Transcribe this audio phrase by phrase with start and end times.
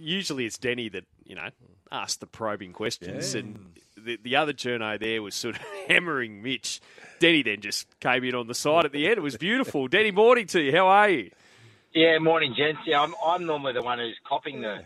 [0.00, 1.48] usually it's Denny that you know
[1.92, 6.80] asks the probing questions, and the, the other journo there was sort of hammering Mitch.
[7.18, 9.18] Denny then just came in on the side at the end.
[9.18, 9.88] It was beautiful.
[9.88, 10.72] Denny, morning to you.
[10.72, 11.30] How are you?
[11.92, 12.80] Yeah, morning, gents.
[12.86, 14.84] Yeah, I'm, I'm normally the one who's copying the.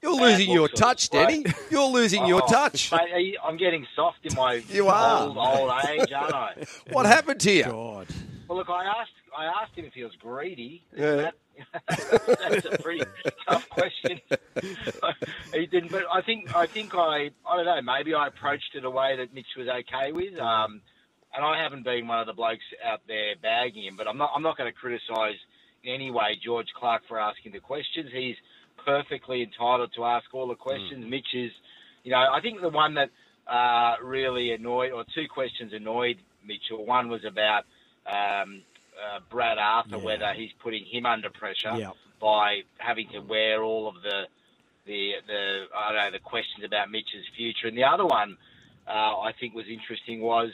[0.00, 1.10] You're losing your touch.
[1.10, 1.44] Denny.
[1.70, 2.92] You're losing your Oh, touch.
[3.12, 5.26] mate, I'm getting soft in my You are.
[5.26, 6.64] old, old age, aren't I?
[6.92, 7.64] What happened to you?
[7.64, 8.06] God.
[8.46, 10.82] Well, look, I asked I asked him if he was greedy.
[10.96, 11.16] Yeah.
[11.16, 11.34] That,
[11.88, 13.04] that's a pretty
[13.48, 14.20] tough question.
[15.52, 17.80] he didn't, but I think I think I I don't know.
[17.82, 20.38] Maybe I approached it a way that Mitch was okay with.
[20.38, 20.80] Um,
[21.34, 24.30] and I haven't been one of the blokes out there bagging him, but I'm not
[24.34, 25.36] I'm not going to criticise
[25.84, 28.10] in any way George Clark for asking the questions.
[28.12, 28.36] He's
[28.84, 31.04] perfectly entitled to ask all the questions.
[31.08, 31.50] Mitch is,
[32.04, 33.10] you know, I think the one that
[33.46, 36.16] uh, really annoyed, or two questions annoyed
[36.46, 36.84] Mitchell.
[36.84, 37.64] One was about
[38.06, 38.62] um,
[39.04, 41.90] uh, Brad Arthur, whether he's putting him under pressure Yeah.
[42.20, 44.26] by having to wear all of the
[44.86, 47.68] the the I don't know the questions about Mitch's future.
[47.68, 48.36] And the other one
[48.86, 50.50] uh, I think was interesting was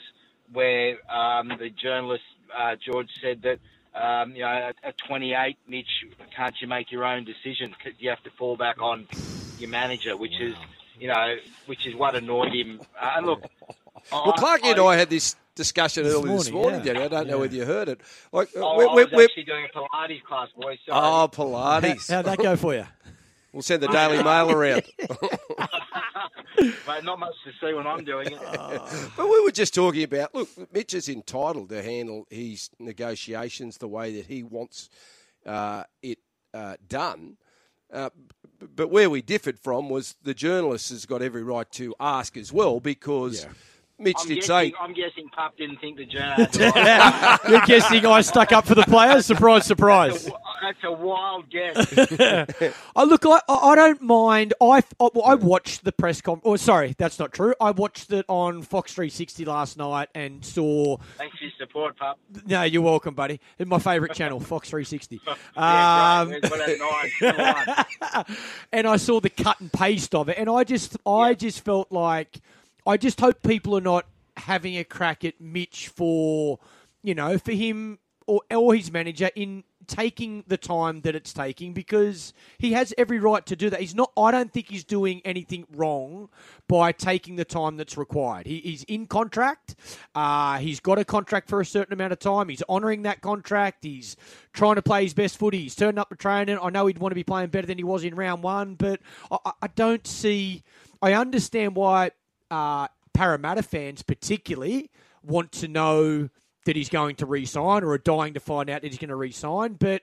[0.51, 2.23] where um, the journalist
[2.55, 3.59] uh, George said that.
[3.97, 5.87] Um, you know, at, at 28, Mitch,
[6.35, 7.73] can't you make your own decision?
[7.81, 9.07] 'Cause You have to fall back on
[9.57, 10.53] your manager, which is,
[10.99, 12.81] you know, which is what annoyed him.
[12.99, 13.45] Uh, and look,
[14.11, 16.93] Well, Clarky and I had this discussion This earlier this morning, morning, yeah.
[16.93, 17.05] Denny.
[17.05, 18.01] I don't know whether you heard it.
[18.31, 20.77] Like, uh, Oh, we're, I we're, was we're- actually doing a Pilates class, boys.
[20.85, 20.99] Sorry.
[21.01, 22.11] oh, Pilates.
[22.11, 22.85] How'd that go for you?
[23.53, 24.83] We'll send the Daily Mail around.
[26.59, 28.39] Mate, not much to see when I'm doing it.
[29.15, 33.87] But we were just talking about look, Mitch is entitled to handle his negotiations the
[33.87, 34.89] way that he wants
[35.45, 36.19] uh, it
[36.53, 37.37] uh, done.
[37.93, 38.09] Uh,
[38.75, 42.51] but where we differed from was the journalist has got every right to ask as
[42.51, 43.45] well because
[43.97, 47.39] Mitch I'm did guessing, say I'm guessing Pup didn't think the journal had the right.
[47.49, 49.25] You're guessing I stuck up for the players?
[49.25, 50.29] Surprise, surprise.
[50.61, 51.93] That's a wild guess.
[52.95, 54.53] I look, I, I don't mind.
[54.61, 56.41] I, I, I watched the press con.
[56.43, 57.53] Oh, sorry, that's not true.
[57.61, 60.97] I watched it on Fox 360 last night and saw.
[61.17, 62.19] Thanks for your support, Pup.
[62.45, 63.39] No, you're welcome, buddy.
[63.57, 65.21] It's my favourite channel, Fox 360.
[65.55, 66.49] Yeah, Um, great.
[66.51, 67.35] Where's that nine?
[67.35, 68.25] Come on.
[68.73, 71.91] and I saw the cut and paste of it, and I just, I just felt
[71.91, 72.39] like,
[72.85, 74.05] I just hope people are not
[74.37, 76.59] having a crack at Mitch for,
[77.03, 81.73] you know, for him or or his manager in taking the time that it's taking
[81.73, 83.79] because he has every right to do that.
[83.79, 84.11] He's not.
[84.17, 86.29] I don't think he's doing anything wrong
[86.67, 88.47] by taking the time that's required.
[88.47, 89.75] He, he's in contract.
[90.15, 92.49] Uh, he's got a contract for a certain amount of time.
[92.49, 93.83] He's honouring that contract.
[93.83, 94.15] He's
[94.53, 95.59] trying to play his best footy.
[95.59, 96.57] He's turned up to training.
[96.61, 99.01] I know he'd want to be playing better than he was in round one, but
[99.31, 100.63] I- I don't see.
[101.01, 102.11] I understand why
[102.51, 104.89] uh, Parramatta fans, particularly,
[105.23, 106.29] want to know
[106.65, 109.15] that he's going to re-sign or are dying to find out that he's going to
[109.15, 109.73] re-sign.
[109.73, 110.01] But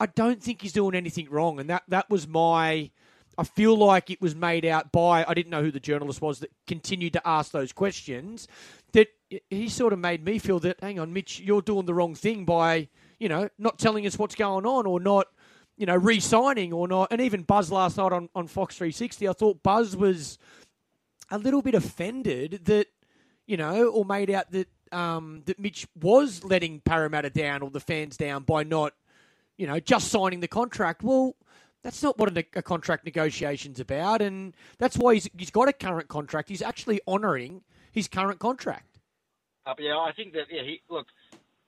[0.00, 2.90] I- don't think he's doing anything wrong, and that that was my.
[3.36, 6.38] I feel like it was made out by I didn't know who the journalist was
[6.40, 8.46] that continued to ask those questions.
[8.92, 9.08] That
[9.50, 12.44] he sort of made me feel that hang on, Mitch, you're doing the wrong thing
[12.44, 15.26] by you know not telling us what's going on or not
[15.76, 17.08] you know re-signing or not.
[17.10, 20.38] And even Buzz last night on on Fox 360, I thought Buzz was
[21.34, 22.86] a little bit offended that
[23.46, 27.80] you know, or made out that um, that Mitch was letting Parramatta down or the
[27.80, 28.94] fans down by not,
[29.56, 31.02] you know, just signing the contract.
[31.02, 31.34] Well,
[31.82, 35.72] that's not what a, a contract negotiation's about, and that's why he's he's got a
[35.72, 36.48] current contract.
[36.48, 37.62] He's actually honouring
[37.92, 38.98] his current contract.
[39.66, 40.62] Uh, yeah, I think that yeah.
[40.62, 41.06] He, look,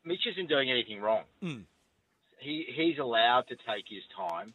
[0.05, 1.25] Mitch isn't doing anything wrong.
[1.43, 1.65] Mm.
[2.39, 4.55] He he's allowed to take his time.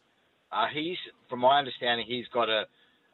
[0.50, 0.98] Uh, he's,
[1.30, 2.64] from my understanding, he's got a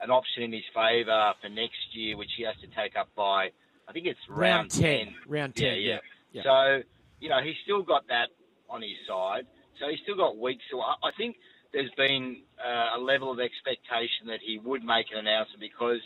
[0.00, 3.50] an option in his favour for next year, which he has to take up by
[3.88, 5.14] I think it's round, Round 10.
[5.28, 5.98] Round 10, Yeah, yeah.
[6.32, 6.42] yeah.
[6.44, 6.82] So
[7.20, 8.28] you know he's still got that
[8.70, 9.47] on his side.
[9.81, 10.62] So he's still got weeks.
[10.70, 11.37] So I, I think
[11.72, 16.00] there's been uh, a level of expectation that he would make an announcement because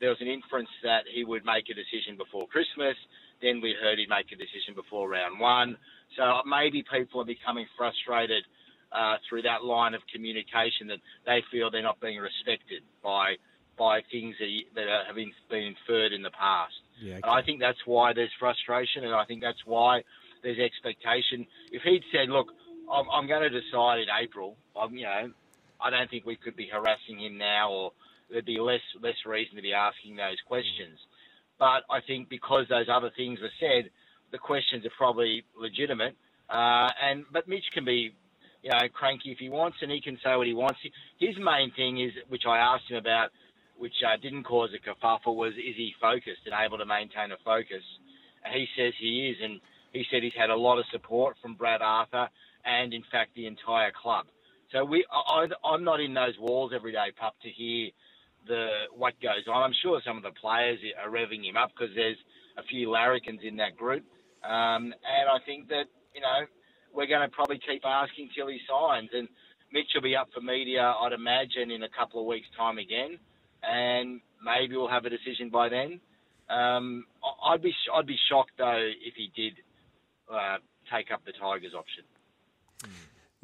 [0.00, 2.96] there was an inference that he would make a decision before Christmas.
[3.42, 5.76] Then we heard he'd make a decision before round one.
[6.16, 8.44] So maybe people are becoming frustrated
[8.94, 13.36] uh, through that line of communication that they feel they're not being respected by
[13.78, 16.74] by things that, that have been, been inferred in the past.
[17.00, 20.02] Yeah, And I think that's why there's frustration, and I think that's why
[20.42, 21.46] there's expectation.
[21.72, 22.48] If he'd said, "Look,
[22.92, 25.32] I'm, I'm going to decide in April," I'm, you know,
[25.80, 27.92] I don't think we could be harassing him now, or
[28.30, 30.98] there'd be less less reason to be asking those questions.
[31.58, 33.90] But I think because those other things were said,
[34.32, 36.16] the questions are probably legitimate.
[36.50, 38.14] Uh, and but Mitch can be,
[38.62, 40.78] you know, cranky if he wants, and he can say what he wants.
[41.18, 43.30] His main thing is, which I asked him about,
[43.76, 47.36] which uh, didn't cause a kerfuffle, was is he focused and able to maintain a
[47.44, 47.82] focus?
[48.52, 49.60] He says he is, and
[49.92, 52.28] he said he's had a lot of support from Brad Arthur
[52.64, 54.26] and, in fact, the entire club.
[54.70, 57.90] So we, I, I'm not in those walls every day, pup, to hear
[58.46, 59.62] the what goes on.
[59.62, 62.16] I'm sure some of the players are revving him up because there's
[62.56, 64.04] a few larrikins in that group,
[64.44, 66.46] um, and I think that you know
[66.94, 69.10] we're going to probably keep asking till he signs.
[69.12, 69.28] And
[69.72, 73.18] Mitch will be up for media, I'd imagine, in a couple of weeks' time again,
[73.62, 76.00] and maybe we'll have a decision by then.
[76.50, 77.06] Um,
[77.46, 79.54] I'd be I'd be shocked though if he did
[80.30, 80.58] uh,
[80.90, 82.04] take up the Tigers option.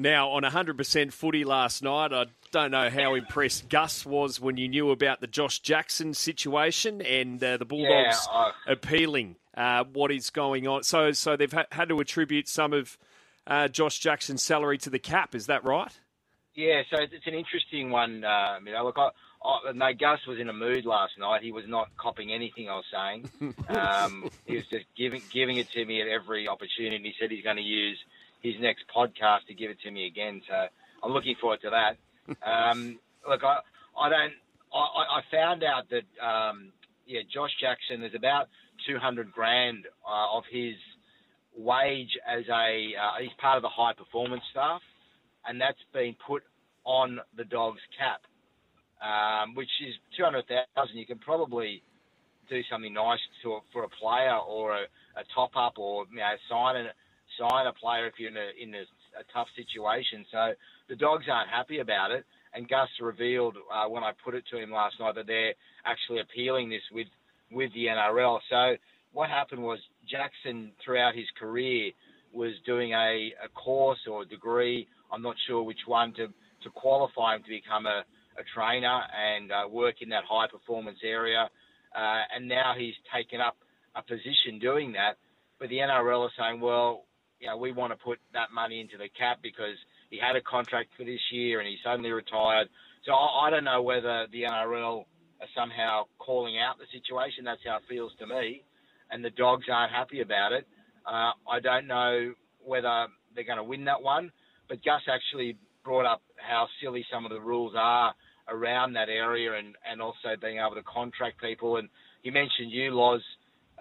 [0.00, 4.68] Now, on 100% footy last night, I don't know how impressed Gus was when you
[4.68, 10.30] knew about the Josh Jackson situation and uh, the Bulldogs Yeah, appealing uh, what is
[10.30, 10.84] going on.
[10.84, 12.96] So, so they've ha- had to attribute some of
[13.48, 15.34] uh, Josh Jackson's salary to the cap.
[15.34, 15.98] Is that right?
[16.54, 18.24] Yeah, so it's an interesting one.
[18.24, 19.10] Um, you know, look, I,
[19.44, 21.42] I, no, Gus was in a mood last night.
[21.42, 23.30] He was not copying anything I was saying.
[23.68, 27.04] Um, he was just giving giving it to me at every opportunity.
[27.04, 27.98] He said he's going to use
[28.40, 30.40] his next podcast to give it to me again.
[30.48, 30.66] So
[31.02, 31.96] I'm looking forward to that.
[32.44, 33.60] Um, look, I,
[33.98, 34.32] I don't.
[34.74, 36.72] I, I I found out that um,
[37.06, 38.48] yeah, Josh Jackson is about
[38.86, 40.74] 200 grand uh, of his
[41.56, 44.80] wage as a uh, he's part of the high performance staff,
[45.46, 46.42] and that's been put
[46.84, 48.22] on the Dogs cap,
[49.04, 50.96] um, which is 200,000.
[50.96, 51.82] You can probably
[52.48, 54.82] do something nice to for a player or a,
[55.16, 56.88] a top up or you know sign a
[57.38, 58.82] sign a player if you're in a in a,
[59.20, 60.24] a tough situation.
[60.32, 60.52] So
[60.88, 62.24] the Dogs aren't happy about it.
[62.54, 65.52] And Gus revealed uh, when I put it to him last night that they're
[65.84, 67.08] actually appealing this with
[67.50, 68.40] with the NRL.
[68.48, 68.76] So
[69.12, 69.78] what happened was
[70.08, 71.93] Jackson throughout his career
[72.32, 76.70] was doing a, a course or a degree, I'm not sure which one, to, to
[76.75, 78.05] qualify him to become a,
[78.38, 81.49] a trainer and uh, work in that high performance area.
[81.96, 83.56] Uh, and now he's taken up
[83.96, 85.16] a position doing that.
[85.58, 87.04] But the NRL are saying, well,
[87.40, 89.76] you know, we want to put that money into the cap because
[90.11, 92.69] he had a contract for this year and he suddenly retired.
[93.04, 95.04] So I, I don't know whether the NRL
[95.40, 97.44] are somehow calling out the situation.
[97.44, 98.62] That's how it feels to me.
[99.10, 100.66] And the dogs aren't happy about it.
[101.06, 102.34] Uh, I don't know
[102.64, 104.31] whether they're going to win that one.
[104.69, 108.14] But Gus actually brought up how silly some of the rules are
[108.49, 111.76] around that area and, and also being able to contract people.
[111.76, 111.88] And
[112.22, 113.22] he mentioned you, Loz,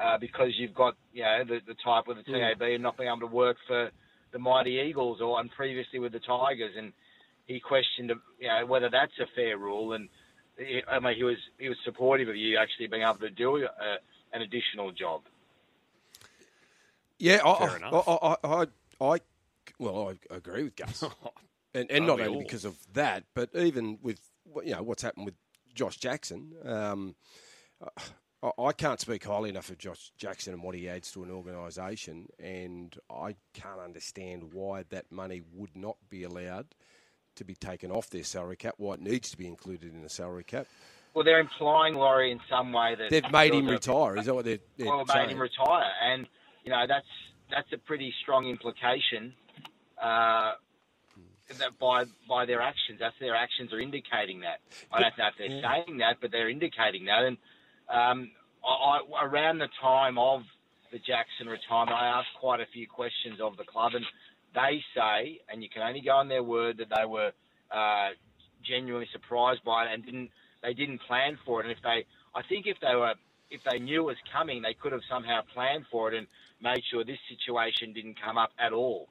[0.02, 3.10] uh, because you've got, you know, the, the type with the TAB and not being
[3.10, 3.90] able to work for
[4.32, 6.74] the Mighty Eagles or and previously with the Tigers.
[6.78, 6.94] And
[7.46, 9.94] he questioned, you know, whether that's a fair rule.
[9.94, 10.08] And
[10.58, 13.58] he- I mean, he was he was supportive of you actually being able to do
[13.58, 13.98] a,
[14.34, 15.22] an additional job.
[17.20, 18.08] Yeah, I, Fair I, enough.
[18.08, 18.66] I, I, I,
[19.14, 19.20] I,
[19.80, 21.04] well, I agree with Gus,
[21.74, 22.42] and, and not only all?
[22.42, 24.20] because of that, but even with
[24.64, 25.36] you know what's happened with
[25.74, 26.54] Josh Jackson.
[26.64, 27.16] Um,
[28.44, 31.32] I, I can't speak highly enough of Josh Jackson and what he adds to an
[31.32, 36.68] organisation, and I can't understand why that money would not be allowed
[37.36, 38.76] to be taken off their salary cap.
[38.78, 40.68] Why it needs to be included in the salary cap.
[41.18, 44.18] Well, they're implying Laurie in some way that They've made him retire.
[44.18, 45.26] Is that what they're, they're well, saying?
[45.26, 46.28] made him retire, and
[46.64, 47.08] you know that's
[47.50, 49.34] that's a pretty strong implication
[50.00, 50.52] uh,
[51.58, 53.00] that by by their actions.
[53.00, 54.60] That's their actions are indicating that.
[54.92, 57.24] I don't know if they're saying that, but they're indicating that.
[57.24, 57.38] And
[57.90, 58.30] um,
[58.64, 60.44] I, I, around the time of
[60.92, 64.06] the Jackson retirement, I asked quite a few questions of the club, and
[64.54, 67.32] they say, and you can only go on their word that they were
[67.72, 68.10] uh,
[68.64, 70.30] genuinely surprised by it and didn't
[70.62, 71.66] they didn't plan for it.
[71.68, 73.14] And if they, I think if they were
[73.50, 76.28] if they knew it was coming, they could have somehow planned for it and
[76.62, 79.08] made sure this situation didn't come up at all.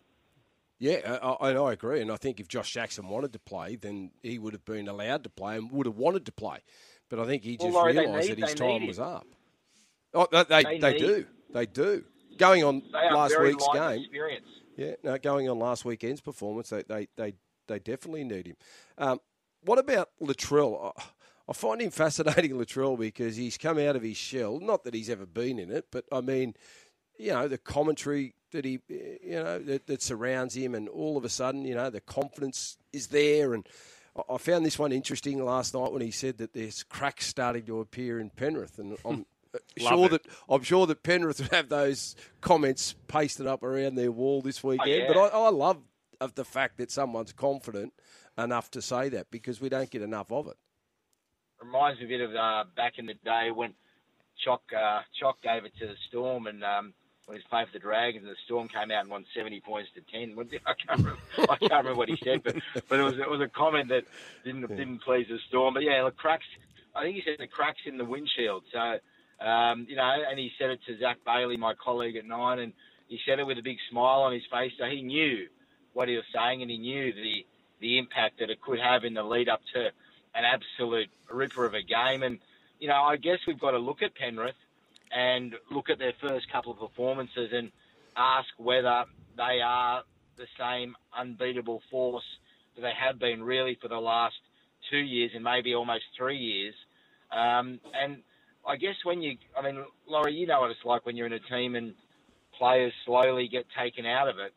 [0.79, 4.11] Yeah, I, I, I agree, and I think if Josh Jackson wanted to play, then
[4.23, 6.59] he would have been allowed to play and would have wanted to play.
[7.09, 9.27] But I think he just they realised that his time was up.
[10.13, 12.05] Oh, they they, They do, they do.
[12.37, 14.47] Going on last week's game, experience.
[14.77, 17.35] yeah, no, going on last weekend's performance, they they they,
[17.69, 18.57] they definitely need him.
[18.99, 19.21] Um,
[19.63, 20.93] what about Latrell?
[21.49, 24.59] I, find him fascinating, Latrell, because he's come out of his shell.
[24.61, 26.55] Not that he's ever been in it, but I mean,
[27.19, 31.25] you know, the commentary that he, you know, that, that surrounds him, and all of
[31.25, 33.55] a sudden, you know, the confidence is there.
[33.55, 33.67] And
[34.31, 37.81] I- found this one interesting last night when he said that there's cracks starting to
[37.81, 40.11] appear in Penrith, and I'm uh, sure it.
[40.13, 44.63] that I'm sure that Penrith would have those comments pasted up around their wall this
[44.63, 44.91] weekend.
[44.91, 45.09] yeah.
[45.09, 45.79] But I, I love
[46.21, 47.93] of the fact that someone's confident
[48.39, 50.57] enough to say that because we don't get enough of it.
[51.63, 53.75] Reminds me a bit of uh, back in the day when
[54.45, 56.93] Choc uh, Choc gave it to the Storm and um,
[57.25, 59.61] when he was playing for the Dragons and the Storm came out and won seventy
[59.61, 60.37] points to ten.
[60.67, 62.57] I can't remember, I can't remember what he said, but
[62.89, 64.05] but it was it was a comment that
[64.45, 65.75] didn't didn't please the Storm.
[65.75, 66.45] But yeah, the cracks.
[66.95, 68.65] I think he said the cracks in the windshield.
[68.73, 68.99] So
[69.45, 72.73] um, you know, and he said it to Zach Bailey, my colleague at Nine, and
[73.09, 74.73] he said it with a big smile on his face.
[74.79, 75.47] So he knew
[75.95, 77.47] what he was saying, and he knew that he
[77.81, 79.91] the impact that it could have in the lead up to
[80.37, 82.23] an absolute ripper of a game.
[82.23, 82.39] And
[82.79, 84.55] you know, I guess we've got to look at Penrith
[85.11, 87.71] and look at their first couple of performances and
[88.17, 89.05] ask whether
[89.37, 90.03] they are
[90.37, 92.25] the same unbeatable force
[92.75, 94.35] that they have been really for the last
[94.91, 96.75] two years and maybe almost three years.
[97.33, 98.23] Um, and
[98.67, 101.33] I guess when you, I mean, Laurie, you know what it's like when you're in
[101.33, 101.95] a team and
[102.59, 104.53] players slowly get taken out of it.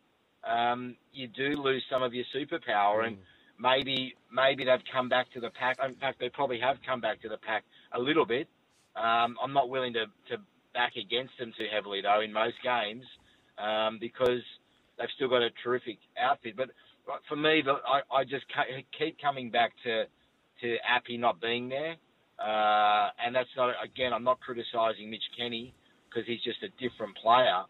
[0.49, 3.07] Um, you do lose some of your superpower, mm.
[3.07, 3.17] and
[3.59, 5.77] maybe maybe they've come back to the pack.
[5.85, 7.63] In fact, they probably have come back to the pack
[7.93, 8.47] a little bit.
[8.95, 10.41] Um, I'm not willing to, to
[10.73, 13.03] back against them too heavily though in most games
[13.57, 14.41] um, because
[14.97, 16.55] they've still got a terrific outfit.
[16.57, 16.69] But
[17.27, 18.45] for me, I, I just
[18.97, 20.05] keep coming back to
[20.61, 21.95] to Api not being there,
[22.37, 24.13] uh, and that's not again.
[24.13, 25.73] I'm not criticising Mitch Kenny
[26.09, 27.63] because he's just a different player,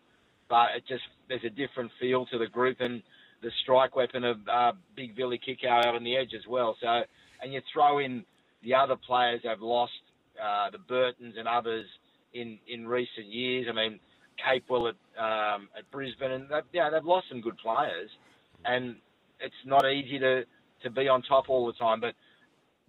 [0.50, 3.02] but it just there's a different feel to the group and
[3.42, 6.76] the strike weapon of uh, Big Billy Kikau out on the edge as well.
[6.82, 7.02] So,
[7.42, 8.26] and you throw in
[8.64, 9.94] the other players have lost,
[10.42, 11.86] uh, the Burtons and others
[12.34, 13.68] in in recent years.
[13.70, 14.00] I mean,
[14.40, 18.10] Capewell at um, at Brisbane, and they've, yeah, they've lost some good players,
[18.66, 18.96] and
[19.40, 20.44] it's not easy to
[20.84, 22.00] to be on top all the time.
[22.00, 22.16] But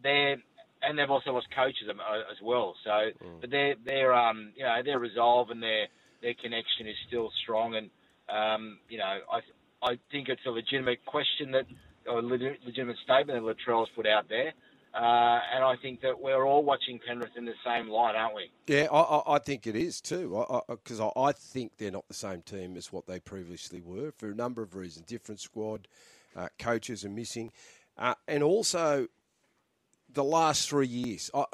[0.03, 0.37] they're
[0.83, 2.75] and they've also lost coaches as well.
[2.85, 3.41] So, mm.
[3.41, 5.87] but their their um you know their resolve and their
[6.23, 7.91] their connection is still strong, and
[8.29, 9.41] um you know I
[9.83, 11.67] I think it's a legitimate question that
[12.09, 14.53] a legitimate statement that Latrell's put out there.
[14.93, 18.51] Uh, and I think that we're all watching Penrith in the same light, aren't we?
[18.67, 20.45] Yeah, I, I think it is too.
[20.69, 24.11] Because I, I, I, think they're not the same team as what they previously were
[24.11, 25.07] for a number of reasons.
[25.07, 25.87] Different squad,
[26.35, 27.53] uh, coaches are missing,
[27.97, 29.07] uh, and also
[30.13, 31.31] the last three years.
[31.33, 31.45] I,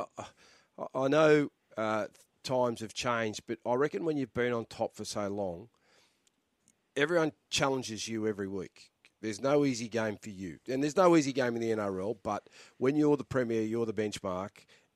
[0.95, 2.07] I know uh,
[2.43, 5.69] times have changed, but I reckon when you've been on top for so long,
[6.97, 8.91] everyone challenges you every week.
[9.21, 10.59] There's no easy game for you.
[10.69, 12.49] And there's no easy game in the NRL, but
[12.79, 14.51] when you're the premier, you're the benchmark,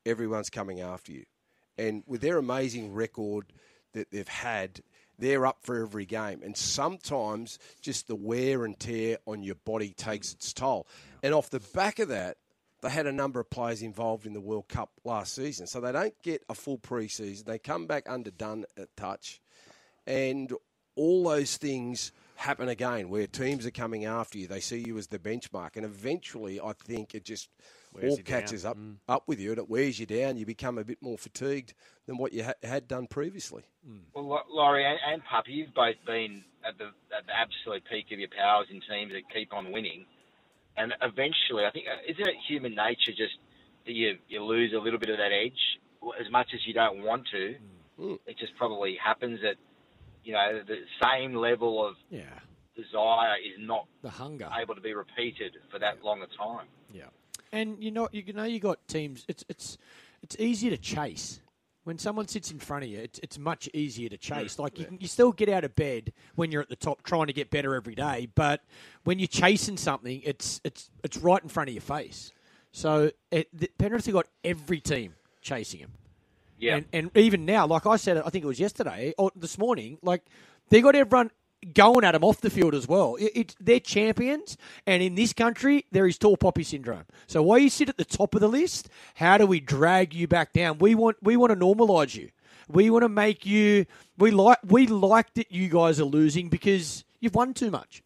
[0.06, 1.24] everyone's coming after you.
[1.78, 3.52] And with their amazing record
[3.92, 4.82] that they've had,
[5.18, 6.42] they're up for every game.
[6.42, 10.86] And sometimes just the wear and tear on your body takes its toll.
[11.22, 12.36] And off the back of that,
[12.82, 15.66] they had a number of players involved in the World Cup last season.
[15.66, 17.44] So they don't get a full preseason.
[17.44, 19.40] They come back underdone at touch.
[20.06, 20.52] And
[21.00, 24.46] all those things happen again where teams are coming after you.
[24.46, 25.76] They see you as the benchmark.
[25.76, 27.48] And eventually, I think it just
[27.94, 28.96] wears all catches up, mm.
[29.08, 30.36] up with you and it wears you down.
[30.36, 31.72] You become a bit more fatigued
[32.06, 33.62] than what you ha- had done previously.
[33.88, 34.00] Mm.
[34.14, 38.18] Well, Laurie and, and Puppy, you've both been at the, at the absolute peak of
[38.18, 40.04] your powers in teams that keep on winning.
[40.76, 43.40] And eventually, I think, uh, isn't it human nature just
[43.86, 45.62] that you, you lose a little bit of that edge
[46.20, 47.56] as much as you don't want to?
[47.98, 48.18] Mm.
[48.26, 49.56] It just probably happens that–
[50.24, 52.22] you know, the same level of yeah.
[52.76, 56.66] desire is not the hunger able to be repeated for that long a time.
[56.92, 57.04] Yeah,
[57.52, 59.24] and you know, you know, you got teams.
[59.28, 59.78] It's it's
[60.22, 61.40] it's easier to chase.
[61.84, 64.58] When someone sits in front of you, it's, it's much easier to chase.
[64.58, 67.28] Like you, can, you still get out of bed when you're at the top, trying
[67.28, 68.28] to get better every day.
[68.34, 68.60] But
[69.04, 72.32] when you're chasing something, it's it's it's right in front of your face.
[72.72, 75.92] So it, the, Penrith have got every team chasing him.
[76.60, 76.76] Yeah.
[76.76, 79.98] And, and even now, like I said, I think it was yesterday or this morning,
[80.02, 80.22] like
[80.68, 81.30] they got everyone
[81.74, 83.16] going at them off the field as well.
[83.16, 87.04] It, it, they're champions, and in this country, there is tall poppy syndrome.
[87.26, 90.26] So while you sit at the top of the list, how do we drag you
[90.26, 90.78] back down?
[90.78, 92.30] We want we want to normalise you.
[92.68, 93.86] We want to make you.
[94.16, 98.02] We like we like that you guys are losing because you've won too much.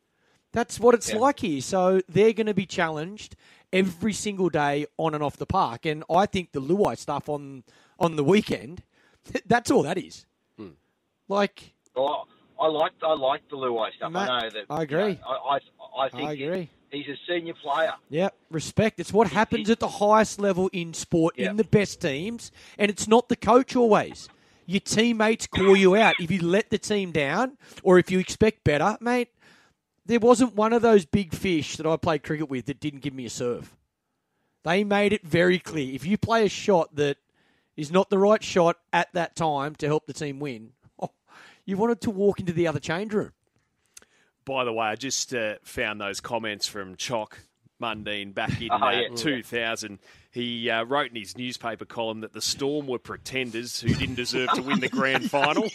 [0.55, 1.19] That's what it's yeah.
[1.19, 1.61] like here.
[1.61, 3.35] So they're going to be challenged
[3.73, 5.85] every single day on and off the park.
[5.85, 7.65] And I think the Luai stuff on
[7.99, 8.85] on the weekend.
[9.47, 10.27] That's all that is.
[10.57, 10.69] Hmm.
[11.29, 14.13] Like, well, I like I like the Luai stuff.
[14.13, 14.65] Matt, I know that.
[14.71, 15.09] I agree.
[15.09, 16.71] You know, I, I, I think I agree.
[16.93, 17.95] He's a senior player.
[18.09, 19.01] Yeah, respect.
[19.01, 21.51] It's what happens at the highest level in sport yep.
[21.51, 24.29] in the best teams, and it's not the coach always.
[24.67, 28.63] Your teammates call you out if you let the team down or if you expect
[28.63, 29.29] better, mate.
[30.07, 33.15] There wasn't one of those big fish that I played cricket with that didn't give
[33.15, 33.75] me a serve.
[34.63, 35.95] They made it very clear.
[35.95, 37.19] If you play a shot that
[37.77, 41.11] is not the right shot at that time to help the team win, oh,
[41.65, 43.33] you wanted to walk into the other change room.
[44.45, 47.39] By the way, I just uh, found those comments from Choc
[47.81, 49.09] Mundine back in oh, uh, yeah.
[49.15, 49.99] 2000.
[50.31, 54.51] He uh, wrote in his newspaper column that the Storm were pretenders who didn't deserve
[54.55, 55.69] to win the grand final.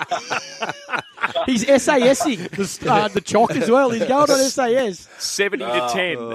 [1.46, 3.90] He's SASing the, uh, the Choc as well.
[3.90, 5.08] He's going on SAS.
[5.18, 6.18] 70 to 10.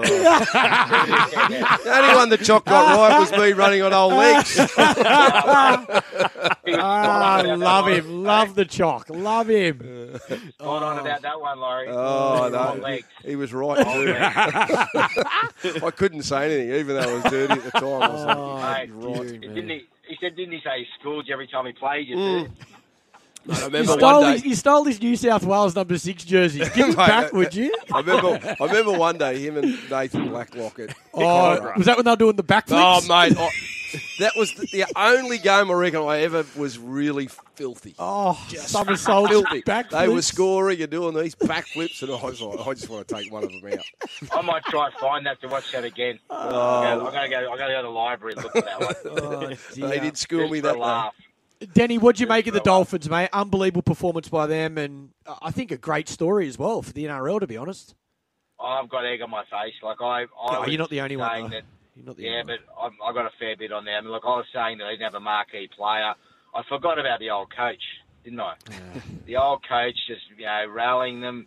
[1.84, 4.58] The only one the Choc got right was me running on old legs.
[6.76, 8.24] Ah, love him.
[8.24, 9.08] Love the Choc.
[9.10, 10.18] Love him.
[10.60, 11.88] Hold on about that one, Laurie.
[11.88, 12.82] Oh, Long no.
[12.84, 13.06] legs.
[13.24, 14.14] He was right, too.
[15.84, 18.02] I couldn't say anything, even though I was dirty at the time.
[18.02, 18.90] I was like, Oh, Mate,
[19.30, 19.40] right.
[19.40, 22.16] didn't he, he said, didn't he say he schooled you every time he played you?
[22.16, 22.50] Mm.
[23.46, 23.52] Too?
[23.52, 24.48] I You remember stole, one his, day.
[24.48, 26.58] you stole his New South Wales number six jersey.
[26.74, 27.74] Give it Mate, back, would you?
[27.92, 32.04] I remember, I remember one day him and Nathan Blacklock at Oh, was that when
[32.04, 32.72] they were doing the backflips?
[32.72, 33.50] Oh, mate, I,
[34.18, 37.94] that was the, the only game I reckon I ever was really filthy.
[37.98, 39.62] Oh, somersault filthy.
[39.62, 39.90] backflips.
[39.90, 43.14] They were scoring and doing these backflips, and I was like, I just want to
[43.14, 44.36] take one of them out.
[44.36, 46.18] I might try and find that to watch that again.
[46.30, 46.36] Oh.
[46.90, 47.36] I'm going to go.
[47.52, 49.56] I'm going to go to the library and look at that one.
[49.84, 50.80] Oh, They did school Just me that way.
[50.80, 51.14] laugh.
[51.72, 52.78] Denny, what'd you make of the for a laugh.
[52.78, 53.30] Dolphins, mate?
[53.32, 57.04] Unbelievable performance by them, and uh, I think a great story as well for the
[57.04, 57.94] NRL, to be honest.
[58.60, 59.74] I've got egg on my face.
[59.82, 61.50] Like I, I Oh, you're not the only one.
[61.50, 61.62] That,
[61.96, 62.58] You're not the yeah, only but
[63.04, 64.06] I, I got a fair bit on them.
[64.06, 66.14] Look, I was saying that they didn't have a marquee player.
[66.54, 67.82] I forgot about the old coach,
[68.24, 68.54] didn't I?
[69.26, 71.46] the old coach just you know rallying them,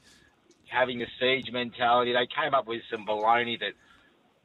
[0.68, 2.14] having the siege mentality.
[2.14, 3.74] They came up with some baloney that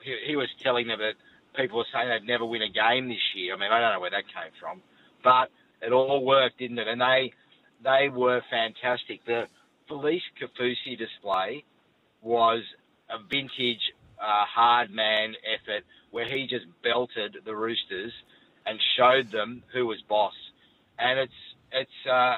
[0.03, 1.15] he, he was telling them that
[1.57, 3.55] people were saying they'd never win a game this year.
[3.55, 4.83] I mean, I don't know where that came from,
[5.23, 5.51] but
[5.81, 6.89] it all worked, didn't it?
[6.89, 7.33] And they
[7.83, 9.25] they were fantastic.
[9.25, 9.45] The
[9.91, 11.65] Felise Kaufusi display
[12.21, 12.63] was
[13.11, 18.13] a vintage uh, hard man effort where he just belted the Roosters
[18.65, 20.35] and showed them who was boss.
[20.99, 21.33] And it's
[21.73, 22.37] it's uh,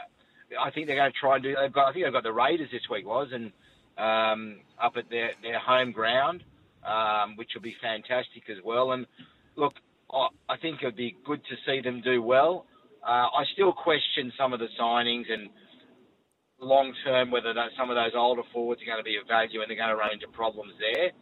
[0.60, 1.54] I think they're going to try and do.
[1.60, 3.52] They've got I think they've got the Raiders this week was and
[3.98, 6.42] um, up at their their home ground,
[6.86, 8.92] um, which will be fantastic as well.
[8.92, 9.06] And
[9.56, 9.74] look,
[10.10, 12.66] I, I think it'd be good to see them do well.
[13.04, 15.50] Uh, I still question some of the signings and
[16.58, 19.60] long term whether that, some of those older forwards are going to be of value
[19.60, 21.12] and they're going to run into problems there.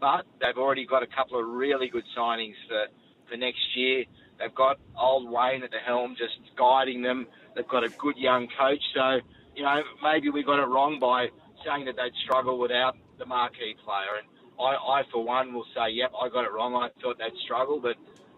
[0.00, 2.86] But they've already got a couple of really good signings for,
[3.28, 4.04] for next year.
[4.38, 7.26] They've got old Wayne at the helm just guiding them.
[7.54, 8.82] They've got a good young coach.
[8.94, 9.18] So,
[9.54, 11.26] you know, maybe we got it wrong by
[11.66, 14.18] saying that they'd struggle without the marquee player.
[14.18, 14.26] And
[14.58, 16.74] I, I for one, will say, yep, I got it wrong.
[16.74, 17.96] I thought they'd struggle, but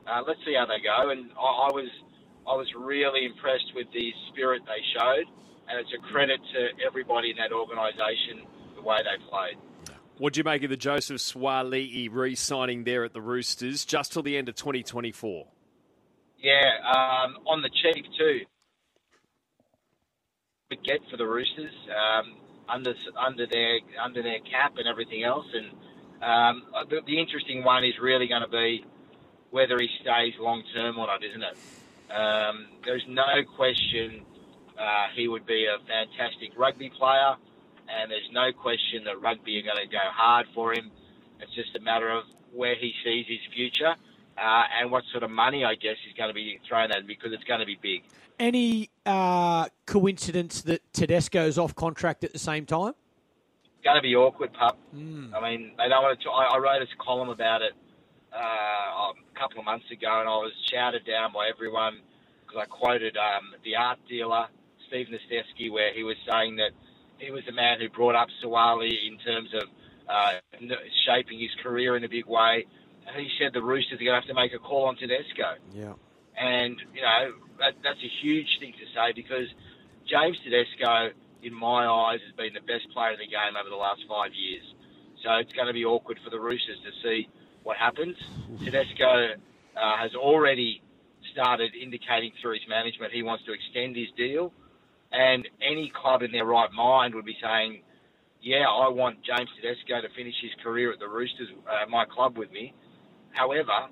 [0.09, 1.11] uh, let's see how they go.
[1.11, 1.89] And I, I was
[2.47, 5.25] I was really impressed with the spirit they showed,
[5.69, 9.57] and it's a credit to everybody in that organisation the way they played.
[10.19, 14.37] What'd you make of the Joseph Suaalii re-signing there at the Roosters just till the
[14.37, 15.47] end of 2024?
[16.39, 18.41] Yeah, um, on the cheap too.
[20.71, 22.37] Big get for the Roosters um,
[22.69, 25.73] under under their under their cap and everything else, and
[26.23, 28.85] um, the, the interesting one is really going to be
[29.51, 31.57] whether he stays long term or not, isn't it?
[32.15, 34.23] Um, there's no question
[34.79, 37.35] uh, he would be a fantastic rugby player,
[37.89, 40.91] and there's no question that rugby are going to go hard for him.
[41.41, 43.95] It's just a matter of where he sees his future
[44.39, 47.07] uh, and what sort of money, I guess, is going to be thrown at him
[47.07, 48.03] because it's going to be big.
[48.39, 52.95] Any uh, coincidence that Tedesco's off contract at the same time?
[53.65, 54.79] It's going to be awkward, pup.
[55.35, 56.31] I mean, they don't want to.
[56.31, 57.73] I, I wrote a column about it
[58.33, 59.13] uh,
[59.45, 62.01] couple of months ago, and I was shouted down by everyone
[62.41, 64.47] because I quoted um, the art dealer
[64.89, 66.73] Steve Nastevsky, where he was saying that
[67.19, 69.69] he was the man who brought up Sawali in terms of
[70.09, 70.41] uh,
[71.05, 72.65] shaping his career in a big way.
[73.07, 75.61] And he said the Roosters are going to have to make a call on Tedesco.
[75.75, 75.93] Yeah.
[76.41, 79.49] And, you know, that, that's a huge thing to say because
[80.09, 83.77] James Tedesco, in my eyes, has been the best player in the game over the
[83.77, 84.65] last five years.
[85.23, 87.29] So it's going to be awkward for the Roosters to see
[87.65, 88.17] what happens.
[88.65, 89.35] Tedesco
[89.77, 90.81] uh, has already
[91.33, 94.53] started indicating through his management he wants to extend his deal.
[95.11, 97.83] And any club in their right mind would be saying,
[98.43, 102.37] yeah, I want James Tedesco to finish his career at the Roosters, uh, my club,
[102.37, 102.75] with me.
[103.33, 103.89] However,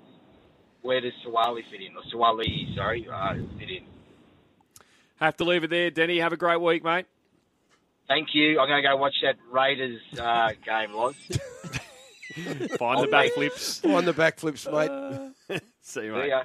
[0.81, 1.95] where does Sawali fit in?
[1.95, 3.85] Or Sawali, sorry, uh, fit in?
[5.15, 6.19] Have to leave it there, Denny.
[6.19, 7.05] Have a great week, mate.
[8.07, 8.59] Thank you.
[8.59, 11.15] I'm going to go watch that Raiders uh, game, Loz.
[12.77, 13.29] Find the Okay.
[13.29, 13.81] backflips.
[13.81, 15.61] Find the backflips, mate.
[15.81, 16.29] See you, See mate.
[16.29, 16.41] ya.